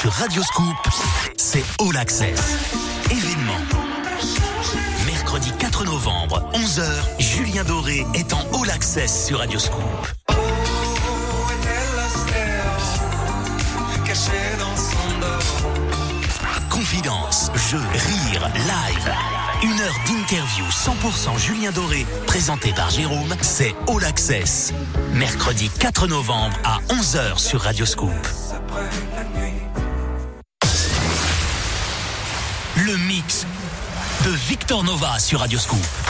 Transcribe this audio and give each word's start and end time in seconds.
Sur 0.00 0.12
Radio 0.12 0.40
Scoop, 0.44 0.76
c'est 1.36 1.64
All 1.80 1.96
Access. 1.96 2.40
Événement. 3.10 3.58
Mercredi 5.06 5.50
4 5.58 5.86
novembre, 5.86 6.48
11h, 6.54 6.88
Julien 7.18 7.64
Doré 7.64 8.06
est 8.14 8.32
en 8.32 8.38
All 8.62 8.70
Access 8.70 9.26
sur 9.26 9.38
Radio 9.38 9.58
Scoop. 9.58 9.82
Confidence, 16.70 17.50
jeux, 17.68 17.78
rire, 17.78 18.48
live. 18.54 19.14
Une 19.64 19.80
heure 19.80 19.96
d'interview 20.06 20.64
100% 20.66 21.38
Julien 21.38 21.72
Doré, 21.72 22.06
présenté 22.28 22.72
par 22.72 22.90
Jérôme, 22.90 23.34
c'est 23.40 23.74
All 23.88 24.04
Access. 24.04 24.72
Mercredi 25.14 25.68
4 25.80 26.06
novembre 26.06 26.56
à 26.62 26.78
11h 26.94 27.38
sur 27.38 27.62
Radio 27.62 27.84
Victor 34.68 34.84
Nova 34.84 35.18
sur 35.18 35.40
Radio 35.40 35.58
Scoop. 35.58 36.07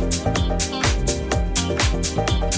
Thank 0.00 0.24
you. 2.44 2.49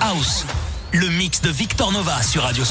House. 0.00 0.44
Le 0.92 1.08
mix 1.08 1.40
de 1.40 1.48
Victor 1.48 1.90
Nova 1.92 2.22
sur 2.22 2.42
Radio 2.42 2.64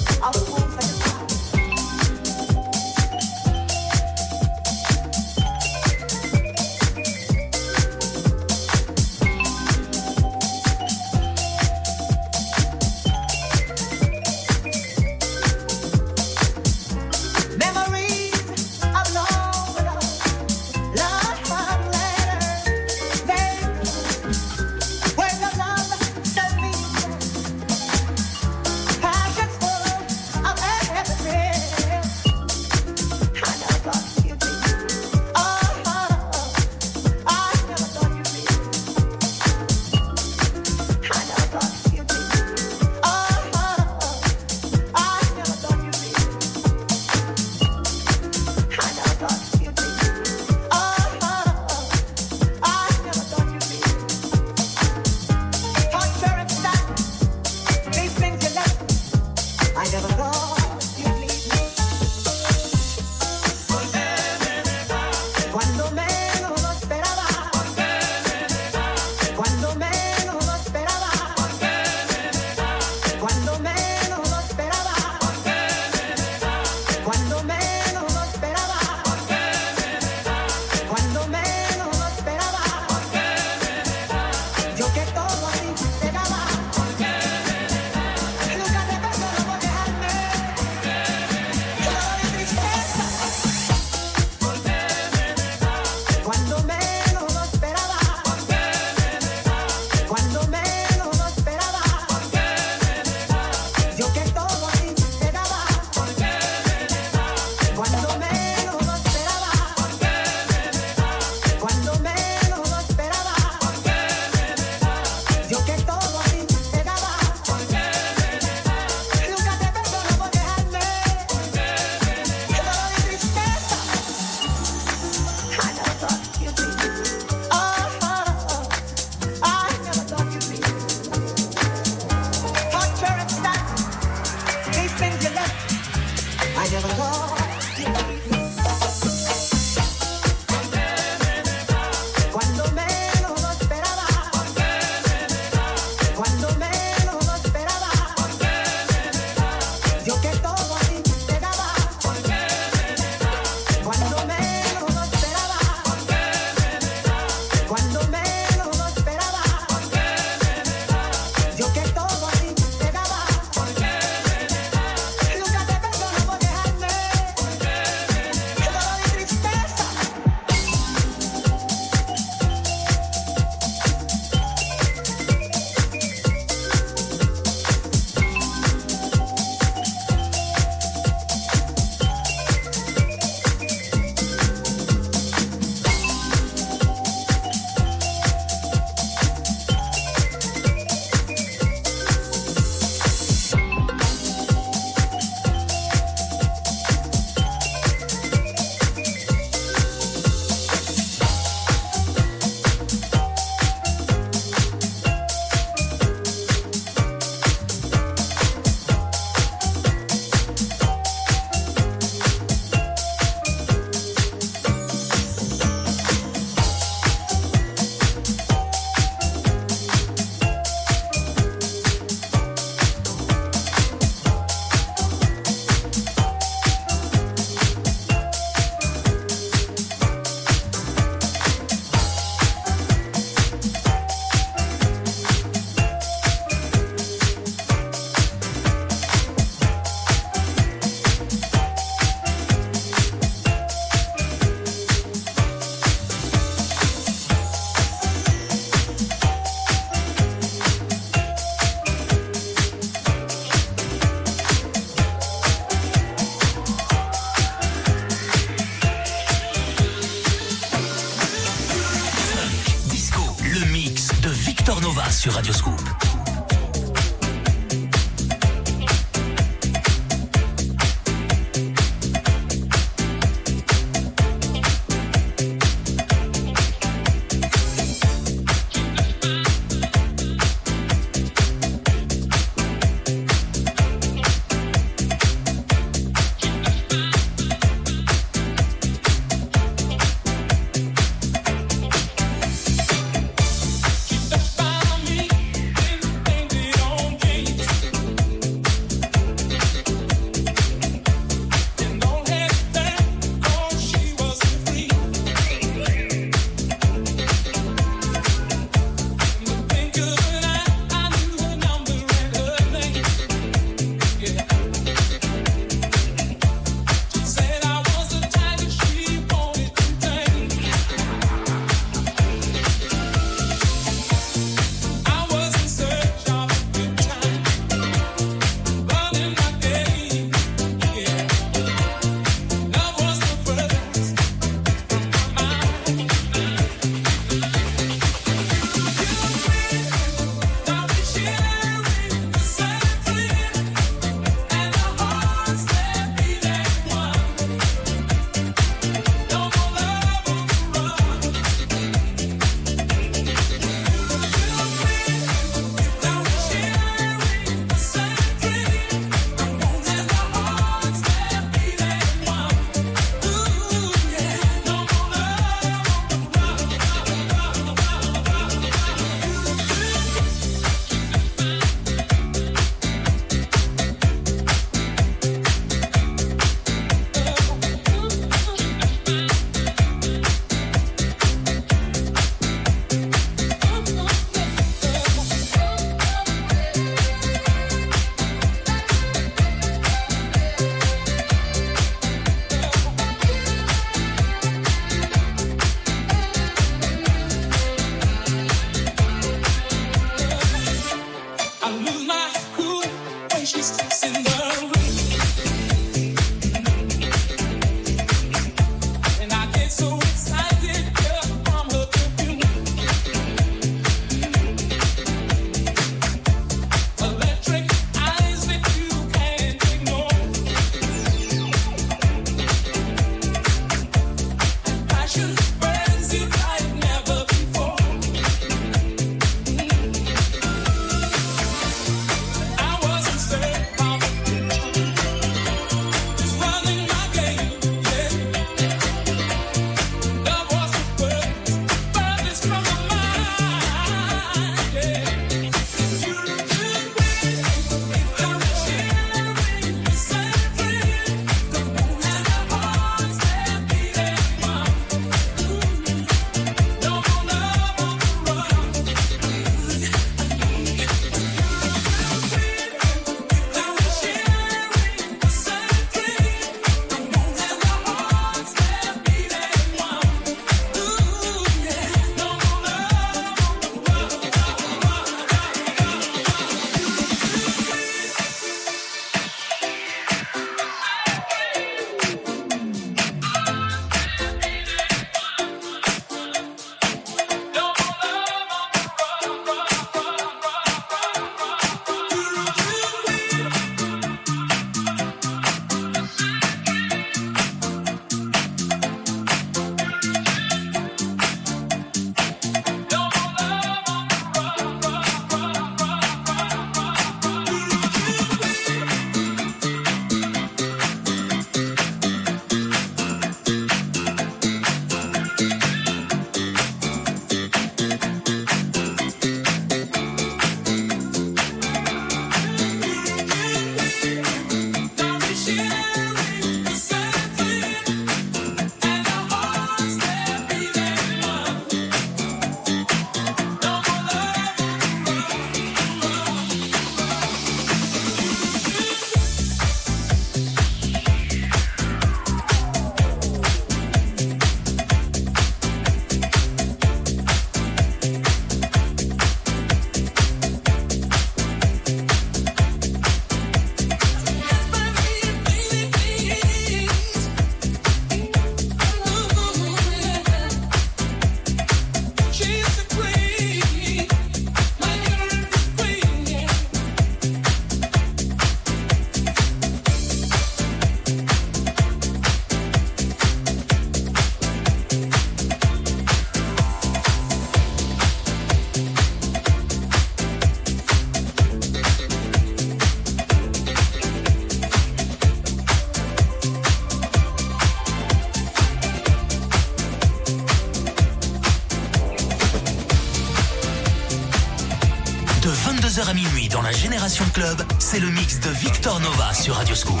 De 595.46 595.52
22h 595.52 596.10
à 596.10 596.12
minuit 596.12 596.48
dans 596.48 596.60
la 596.60 596.72
Génération 596.72 597.24
Club, 597.32 597.62
c'est 597.78 598.00
le 598.00 598.08
mix 598.10 598.40
de 598.40 598.50
Victor 598.50 598.98
Nova 598.98 599.32
sur 599.32 599.54
Radio 599.54 599.76
Scoop. 599.76 600.00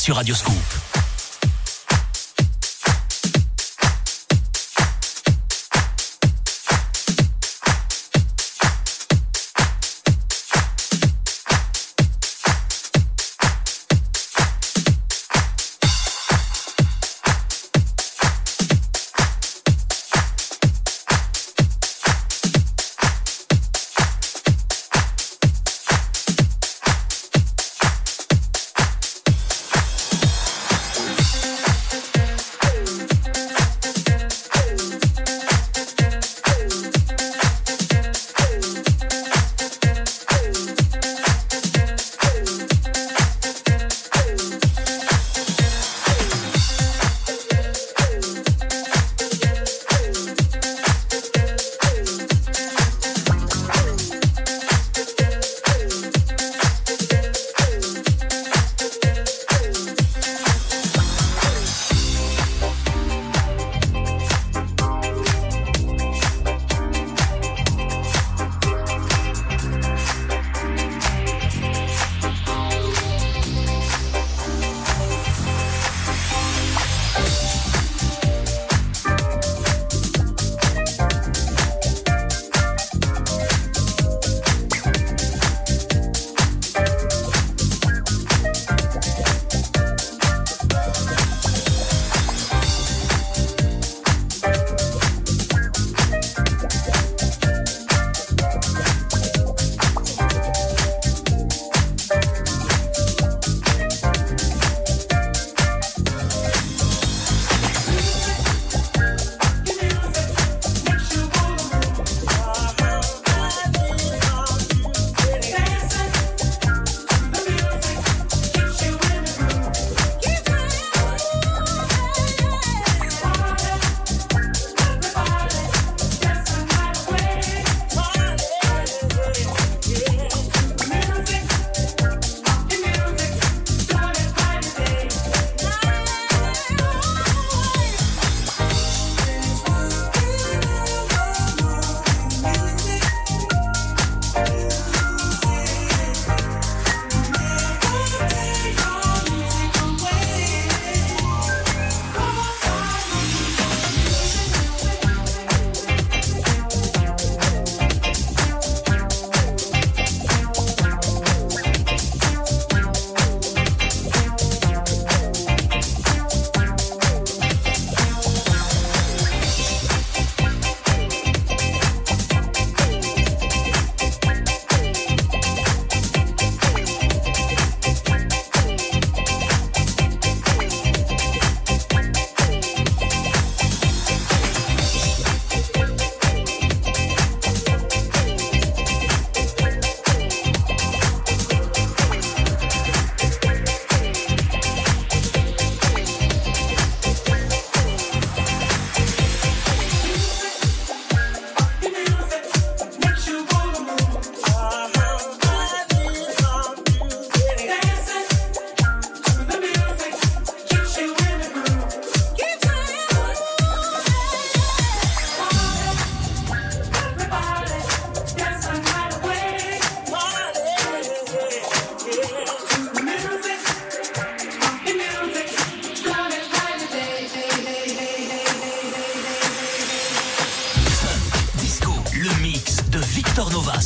Sur 0.00 0.16
Radio 0.16 0.34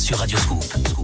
sur 0.05 0.19
Radio 0.19 0.37
Scoop. 0.37 0.94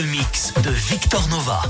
le 0.00 0.06
mix 0.06 0.52
de 0.62 0.70
Victor 0.70 1.26
Nova. 1.28 1.60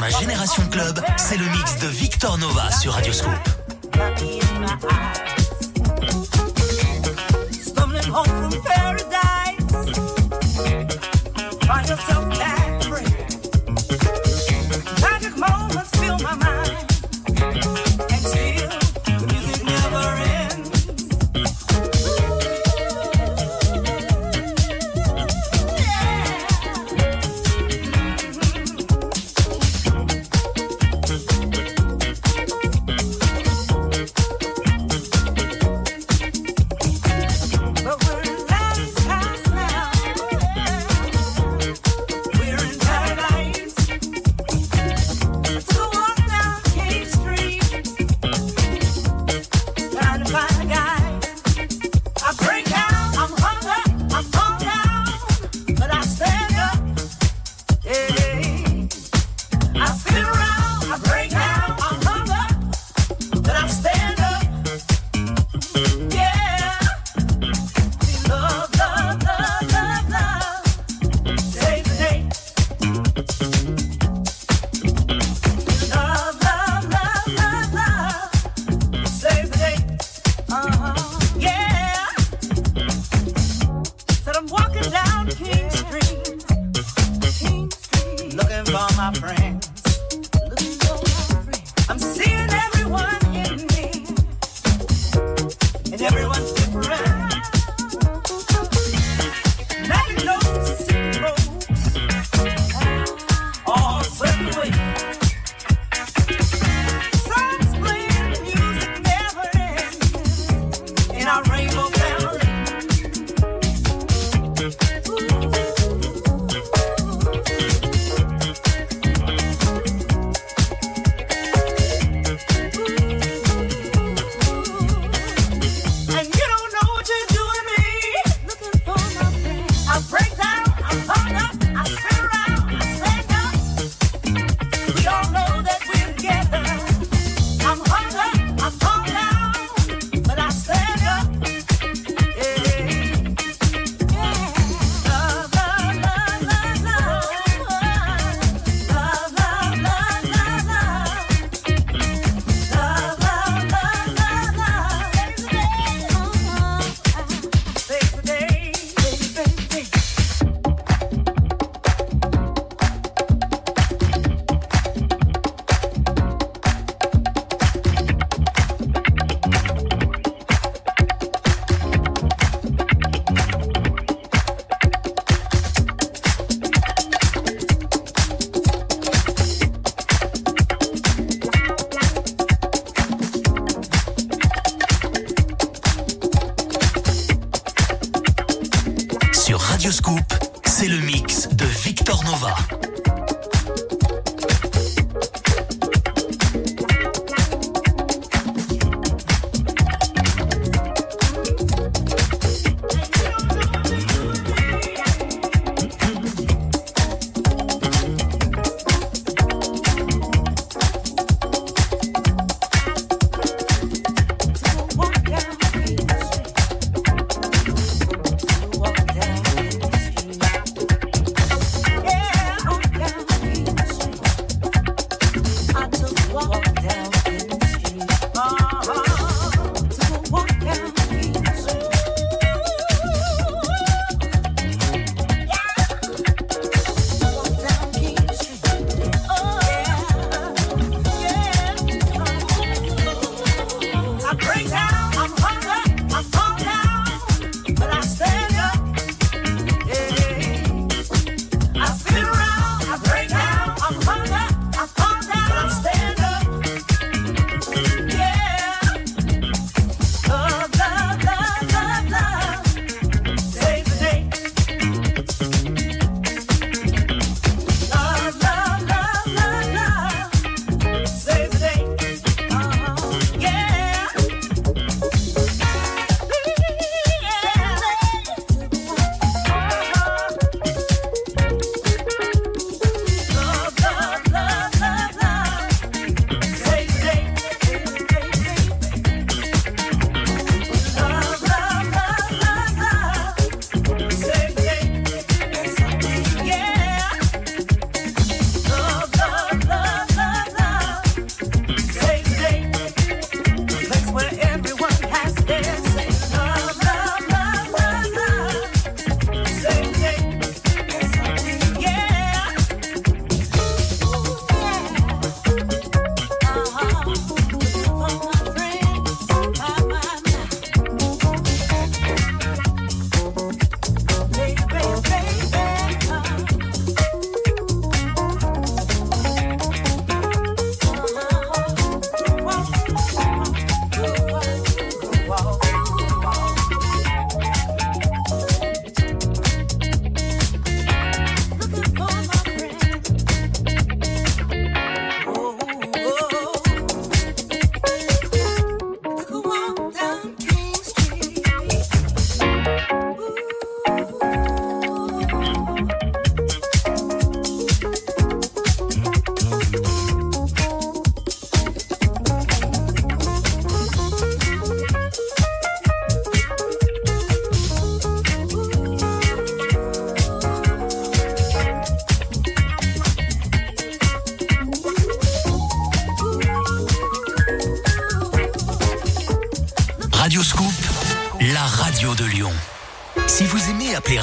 Dans 0.00 0.06
la 0.06 0.18
Génération 0.18 0.62
Club, 0.70 1.00
c'est 1.16 1.36
le 1.36 1.44
mix 1.46 1.78
de 1.78 1.88
Victor 1.88 2.38
Nova 2.38 2.70
sur 2.72 2.92
Radio 2.92 3.12
Scoop. 3.12 3.39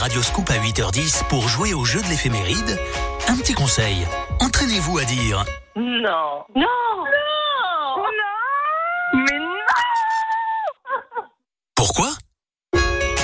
Appeler 0.07 0.19
Radioscoop 0.21 0.49
à 0.49 0.57
8h10 0.57 1.27
pour 1.27 1.47
jouer 1.49 1.73
au 1.73 1.83
jeu 1.83 2.01
de 2.01 2.07
l'éphéméride, 2.07 2.79
un 3.27 3.35
petit 3.37 3.53
conseil. 3.53 4.07
Entraînez-vous 4.39 4.97
à 4.97 5.03
dire 5.03 5.43
Non. 5.75 6.43
Non. 6.55 6.63
Non. 6.65 7.97
Non. 7.97 9.13
Mais 9.13 9.39
non. 9.39 9.45
Pourquoi? 11.75 12.09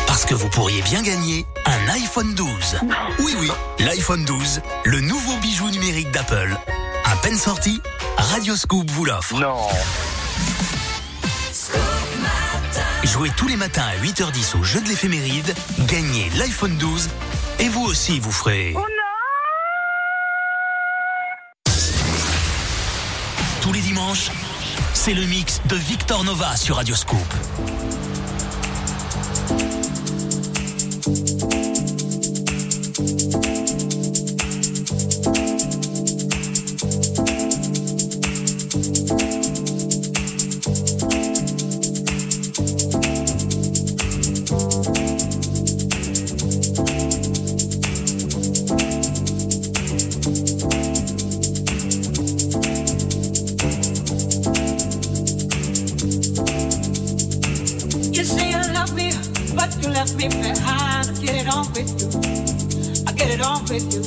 Parce 0.07 0.25
que 0.25 0.33
vous 0.33 0.49
pourriez 0.49 0.81
bien 0.81 1.01
gagner 1.01 1.45
un 1.65 1.89
iPhone 1.93 2.35
12. 2.35 2.79
Oui, 3.19 3.35
oui, 3.39 3.51
l'iPhone 3.79 4.25
12, 4.25 4.61
le 4.85 4.99
nouveau 4.99 5.37
bijou 5.37 5.69
numérique 5.69 6.11
d'Apple. 6.11 6.57
À 7.05 7.15
peine 7.17 7.37
sorti, 7.37 7.81
Radioscoop 8.17 8.89
vous 8.91 9.05
l'offre. 9.05 9.39
Non. 9.39 9.67
Jouez 13.13 13.29
tous 13.37 13.47
les 13.47 13.57
matins 13.57 13.85
à 13.85 13.95
8h10 14.03 14.57
au 14.57 14.63
jeu 14.63 14.81
de 14.81 14.87
l'éphéméride, 14.89 15.53
gagnez 15.81 16.31
l'iPhone 16.31 16.75
12 16.77 17.09
et 17.59 17.69
vous 17.69 17.83
aussi 17.83 18.19
vous 18.19 18.31
ferez... 18.31 18.73
Oh 18.75 18.79
non. 18.79 18.85
Tous 23.61 23.71
les 23.71 23.81
dimanches, 23.81 24.31
c'est 24.95 25.13
le 25.13 25.25
mix 25.25 25.61
de 25.69 25.75
Victor 25.75 26.23
Nova 26.23 26.57
sur 26.57 26.77
Radioscoop. 26.77 27.19
With 63.69 63.93
you. 63.93 64.01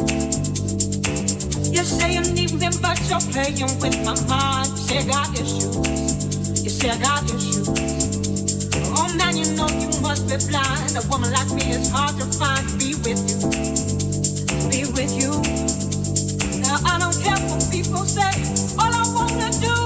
You 1.72 1.84
say 1.84 2.14
you 2.14 2.20
need 2.32 2.52
me, 2.54 2.68
but 2.82 2.98
you're 3.08 3.20
playing 3.32 3.78
with 3.80 3.96
my 4.04 4.14
mind. 4.26 4.68
You 4.70 4.76
say 4.76 4.98
I 4.98 5.06
got 5.06 5.34
issues. 5.34 6.64
You 6.64 6.70
say 6.70 6.90
I 6.90 6.98
got 6.98 7.24
issues. 7.24 7.68
Oh 8.96 9.12
man, 9.16 9.36
you 9.36 9.46
know 9.56 9.68
you 9.68 9.90
must 10.00 10.28
be 10.28 10.36
blind. 10.50 10.96
A 10.96 11.02
woman 11.08 11.32
like 11.32 11.50
me 11.52 11.62
is 11.72 11.90
hard 11.90 12.16
to 12.18 12.26
find. 12.38 12.66
Be 12.78 12.94
with 13.04 13.22
you. 13.30 13.38
Be 14.70 14.84
with 14.92 15.12
you. 15.20 15.32
Now 16.60 16.78
I 16.84 16.98
don't 16.98 17.16
care 17.22 17.38
what 17.48 17.66
people 17.70 18.04
say. 18.04 18.32
All 18.78 18.92
I 18.92 19.04
wanna 19.14 19.50
do 19.60 19.85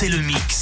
c'est 0.00 0.08
le 0.08 0.22
mix 0.22 0.59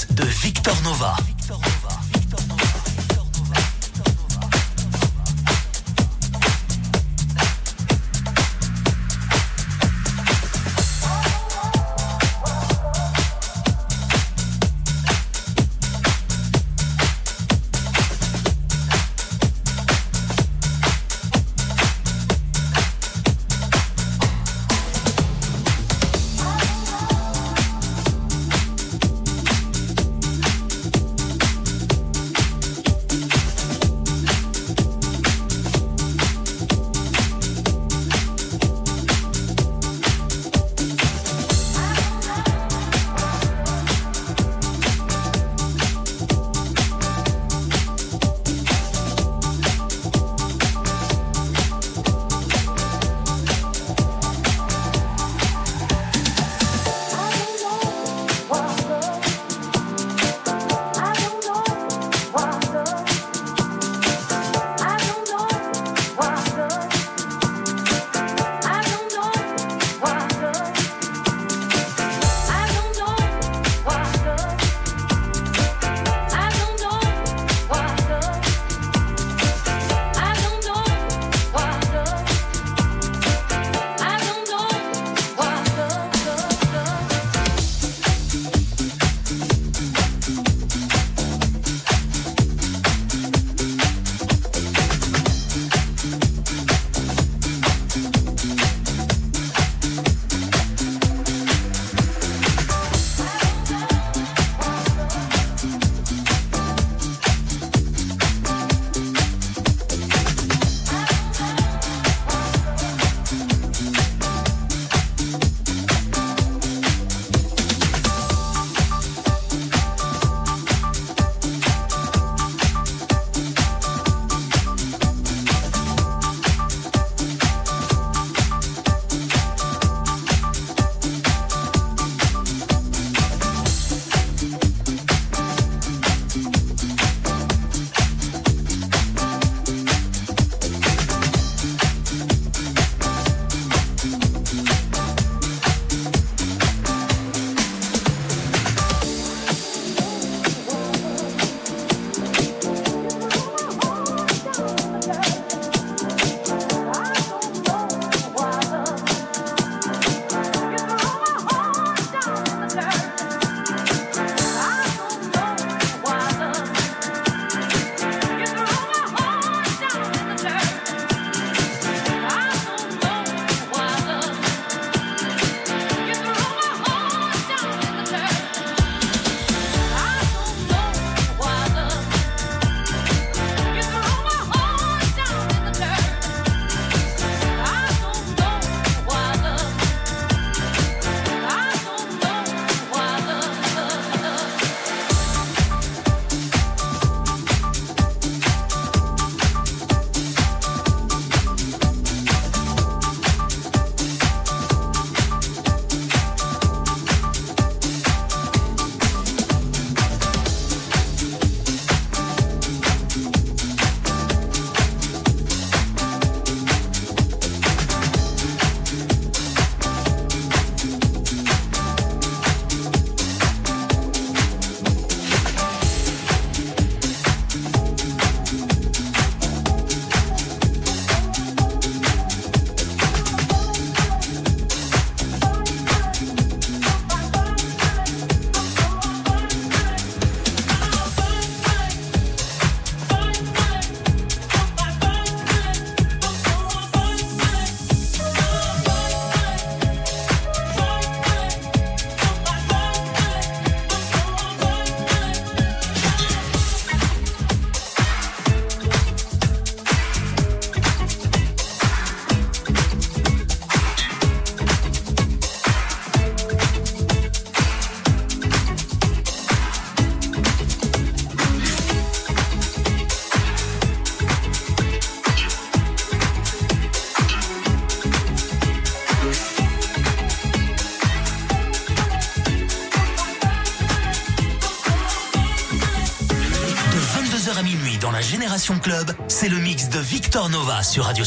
C'est 289.29 289.49
le 289.49 289.57
mix 289.57 289.89
de 289.89 289.99
Victor 289.99 290.51
Nova 290.51 290.83
sur 290.83 291.05
Radio 291.05 291.25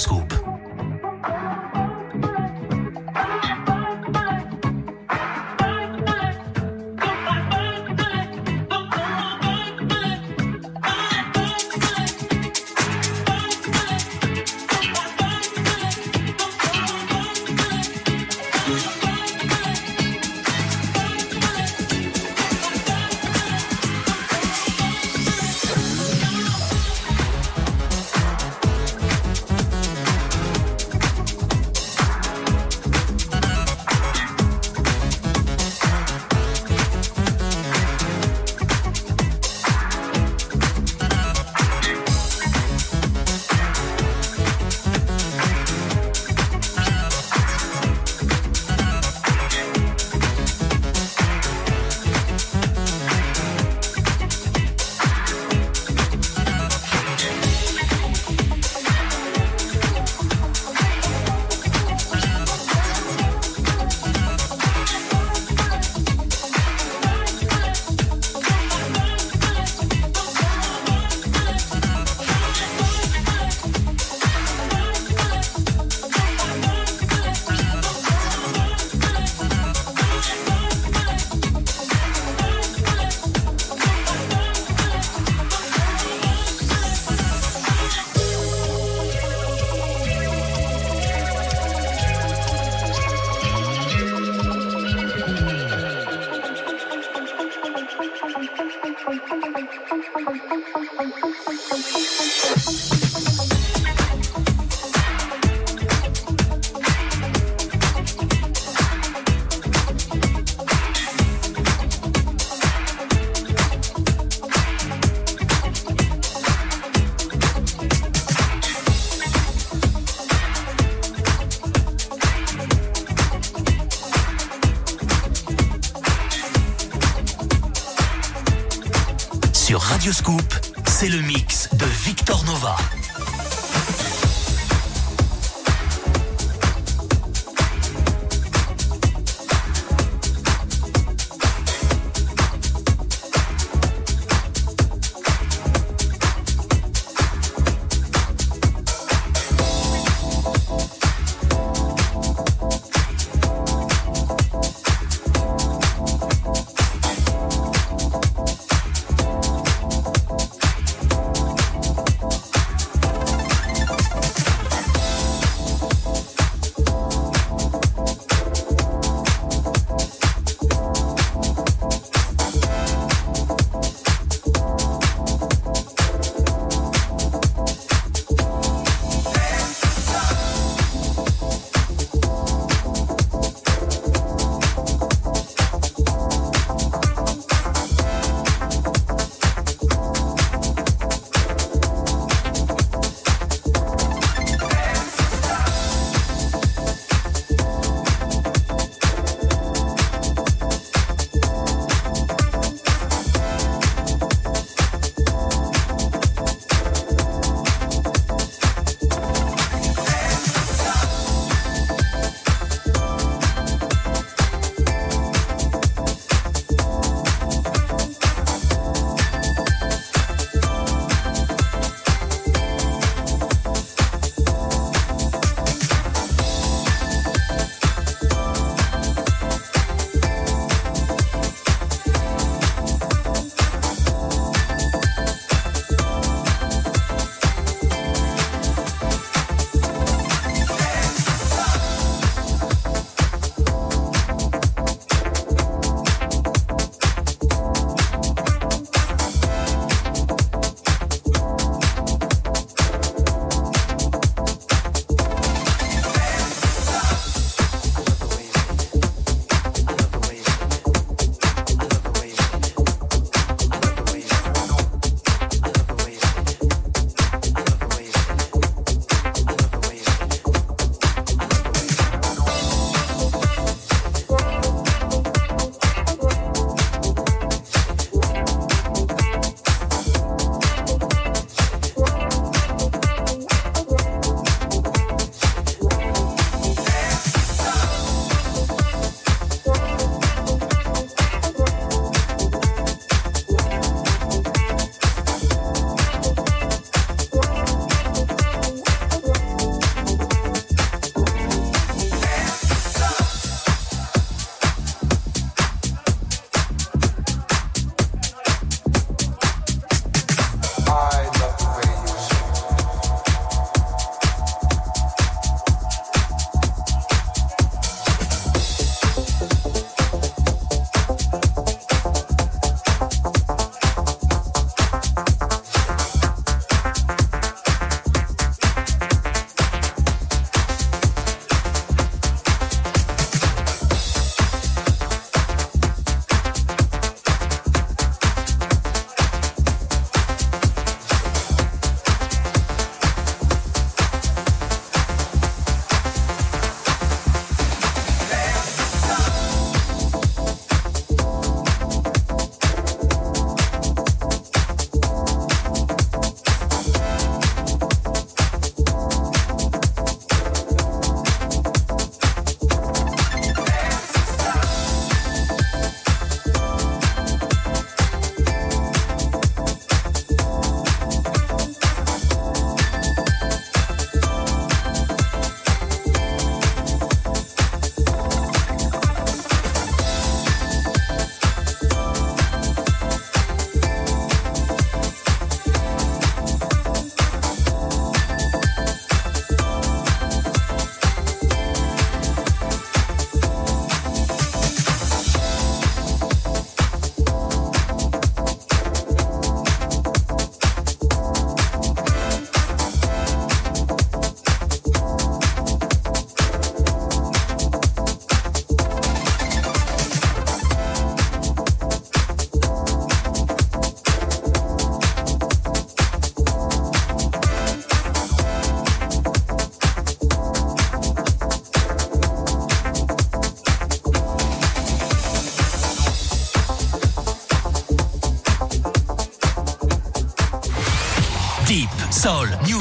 Scoop. 130.12 130.51